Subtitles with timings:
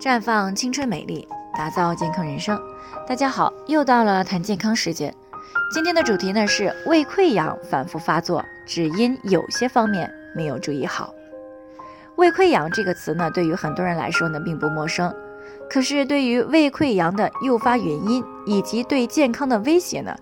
[0.00, 2.56] 绽放青春美丽，打造健康人生。
[3.04, 5.12] 大家好，又到了谈健康时间。
[5.74, 11.12] 今天的主题呢是胃溃疡反复发作，只因有些方面没有注意好。
[12.14, 15.12] 胃溃疡这个词呢，对于很多人来说呢并不陌生，
[15.68, 20.14] 可是对于胃溃疡的诱发原因以及对健康的威胁呢，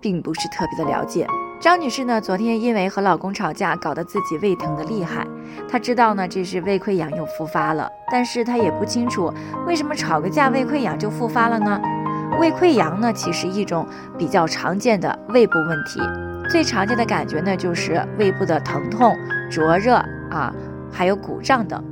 [0.00, 1.26] 并不是特别的了解。
[1.60, 5.26] 张女士呢，昨天因为和老公吵架，搞得自己胃疼的厉害。
[5.68, 9.32] 她知道呢，这是胃溃疡又复发了，但是她也不清楚
[9.66, 11.80] 为什么吵个架胃溃疡就复发了呢？
[12.38, 13.86] 胃溃疡呢，其实一种
[14.18, 16.00] 比较常见的胃部问题，
[16.50, 19.16] 最常见的感觉呢就是胃部的疼痛、
[19.50, 19.96] 灼热
[20.30, 20.52] 啊，
[20.92, 21.82] 还有鼓胀等，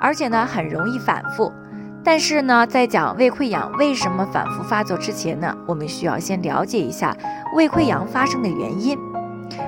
[0.00, 1.52] 而且呢很容易反复。
[2.06, 7.16] 但是呢，在讲胃溃疡为什么反复发作之前呢，我们需要先了解一下
[7.52, 8.96] 胃溃疡发生的原因。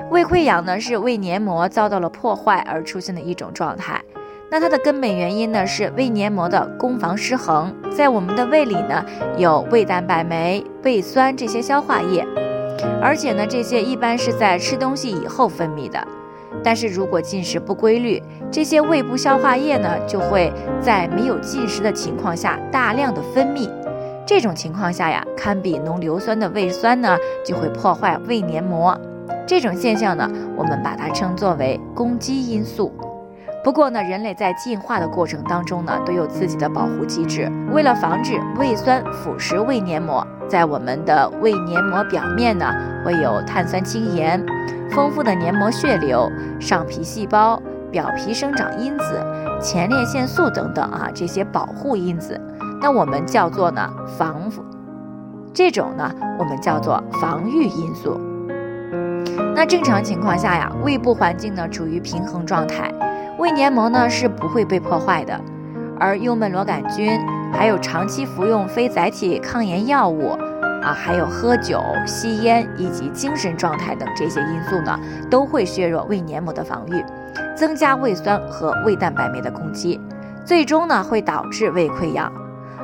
[0.09, 4.01] 胃溃疡呢是胃黏膜遭到了破坏而出现的一种状态。
[4.49, 7.75] 那它的根本原因呢是胃黏膜的攻防失衡。
[7.91, 9.05] 在我们的胃里呢
[9.37, 12.25] 有胃蛋白酶、胃酸这些消化液，
[13.01, 16.07] 而且呢这些一般是在吃东西以后分泌的。
[16.63, 18.21] 但是如果进食不规律，
[18.51, 23.69] 这些胃部消化液呢，就会在没有进食的情况下大量的分泌。
[24.25, 28.95] 这种情况下呀，堪比浓硫酸的胃酸呢，就会破坏胃黏膜。
[29.47, 32.93] 这种现象呢，我们把它称作为攻击因素。
[33.63, 37.51] 不过呢，人类在进化的过程当中呢，都有自己的保护机制。
[37.73, 42.71] 为了防止胃酸腐蚀胃黏膜，在我们的胃黏膜表面呢，
[43.03, 44.43] 会有碳酸氢盐、
[44.91, 49.23] 丰富的黏膜血流、上皮细胞、表皮生长因子、
[49.61, 52.39] 前列腺素等等啊，这些保护因子。
[52.81, 53.87] 那我们叫做呢
[54.17, 54.49] 防，
[55.53, 58.19] 这种呢我们叫做防御因素。
[59.55, 62.91] 那正常情况下呀，胃部环境呢处于平衡状态。
[63.37, 65.39] 胃黏膜呢是不会被破坏的，
[65.99, 67.19] 而幽门螺杆菌，
[67.53, 70.37] 还有长期服用非甾体抗炎药物，
[70.81, 74.99] 啊，还有喝酒、吸烟以及精神状态等这些因素呢，
[75.29, 77.03] 都会削弱胃黏膜的防御，
[77.55, 79.99] 增加胃酸和胃蛋白酶的攻击，
[80.45, 82.31] 最终呢会导致胃溃疡。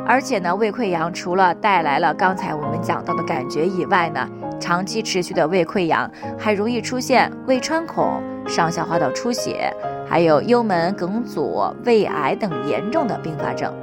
[0.08, 4.28] 而且呢，胃溃疡除了带来了刚才我们讲到的感觉以外呢，
[4.60, 9.74] 长期持续的胃溃疡还容易出现胃穿孔、上消化道出血。
[10.08, 13.74] 还有幽门梗阻、胃癌等严重的并发症。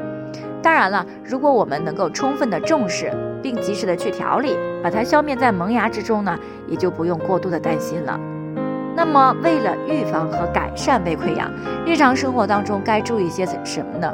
[0.62, 3.12] 当然了，如果我们能够充分的重视，
[3.42, 8.18] 并及时的去调理，把它消灭在萌芽之中呢，也就不用过度的担心了。
[8.94, 11.50] 那么，为了预防和改善胃溃疡，
[11.84, 14.12] 日常生活当中该注意些什么呢？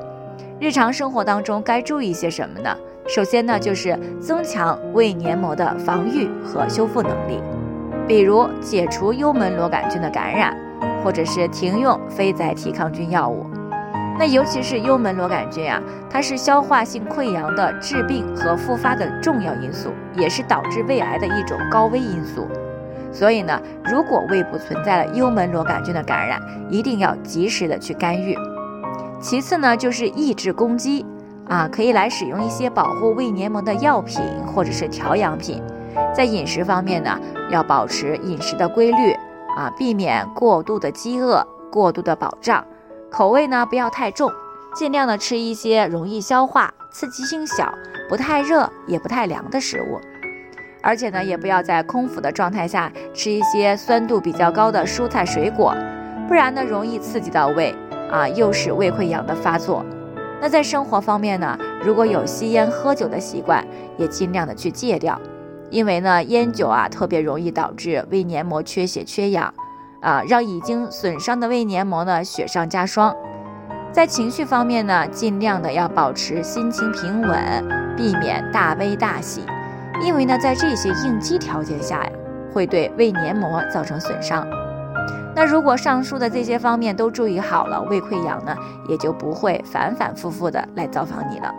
[0.58, 2.74] 日常生活当中该注意些什么呢？
[3.06, 7.40] 首先呢，就是增强胃黏膜的防御和修复能力，
[8.06, 10.56] 比如解除幽门螺杆菌的感染。
[11.02, 13.46] 或者是停用非甾体抗菌药物，
[14.18, 15.80] 那尤其是幽门螺杆菌啊，
[16.10, 22.48] 它是消化性溃疡的致病和复发的重要因素，也是导致胃癌的一种高危因素。
[23.12, 28.36] 所以呢，如果胃部存在了幽门螺杆菌的感染，一定要及时的去干预。
[29.20, 31.06] 其次呢，就是抑制攻击
[31.48, 35.62] 啊，可以来使用一些保护胃黏膜的药品或者是调养品。
[36.12, 37.18] 在饮食方面呢，
[37.50, 39.14] 要保持饮食的规律。
[39.56, 42.64] 啊，避免过度的饥饿、过度的饱胀，
[43.10, 44.30] 口味呢不要太重，
[44.74, 47.72] 尽量的吃一些容易消化、刺激性小、
[48.08, 49.98] 不太热也不太凉的食物，
[50.82, 55.74] 而且呢，也不要在空腹的状态下吃一些酸度比较高的蔬菜水果，
[56.28, 57.74] 不然呢容易刺激到胃，
[58.10, 59.84] 啊，诱使胃溃疡的发作。
[60.40, 65.18] 那在生活方面呢，如果有吸烟喝酒的习惯，也尽量的去戒掉。
[65.70, 69.52] 因为呢，烟酒啊特别容易导致胃黏膜缺血缺氧，
[70.00, 73.14] 啊，让已经损伤的胃黏膜呢雪上加霜。
[73.90, 79.44] 在情绪方面呢，尽量的要保持心情平稳，避免大悲大喜。
[80.02, 82.10] 因为呢，在这些应激条件下呀，
[82.52, 84.46] 会对胃黏膜造成损伤。
[85.34, 88.54] 那如果上述的这些方面都注意好了，胃溃疡呢
[88.88, 91.52] 也就不会反反复复的来造访你了。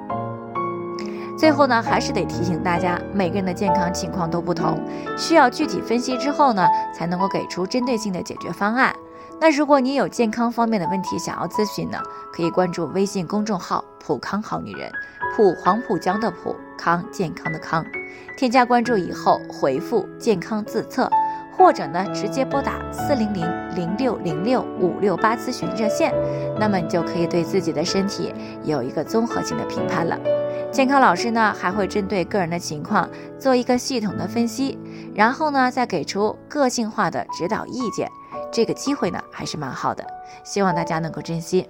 [1.39, 4.77] 最后呢，还是得提醒大家，每个人的健康情况都不同，
[5.18, 8.94] 需要具体分析之后呢，才能够给出针对性的解决方案。
[9.39, 11.97] 那如果你有健康方面的问题想要咨询呢，
[12.33, 14.91] 可以关注微信公众号“普康好女人”，
[15.33, 17.85] 普黄浦江的普康健康的康，
[18.38, 21.09] 添加关注以后回复“健康自测”，
[21.59, 23.45] 或者呢直接拨打四零零
[23.75, 26.13] 零六零六五六八咨询热线，
[26.57, 28.33] 那么你就可以对自己的身体
[28.63, 30.17] 有一个综合性的评判了。
[30.71, 34.79] 健康老师呢还会针对个人的情况做一个系统的分析，
[35.13, 38.09] 然后呢再给出个性化的指导意见。
[38.51, 40.06] 这个机会呢还是蛮好的，
[40.45, 41.67] 希望大家能够珍惜。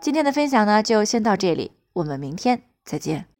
[0.00, 3.37] 今天的分享呢，就先到这里，我们明天再见。